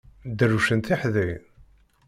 [0.39, 1.43] Drewcent teḥdayin.